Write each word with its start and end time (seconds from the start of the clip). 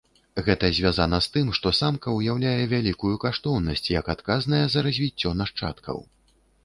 Гэта 0.45 0.69
звязана 0.77 1.17
з 1.25 1.29
тым, 1.35 1.51
што 1.57 1.73
самка 1.81 2.15
ўяўляе 2.15 2.63
вялікую 2.73 3.13
каштоўнасць 3.25 3.91
як 3.99 4.11
адказная 4.15 4.63
за 4.77 4.87
развіццё 4.89 5.29
нашчадкаў. 5.43 5.97